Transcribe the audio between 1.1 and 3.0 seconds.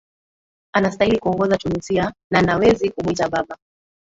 kuongoza tunisia na nawezi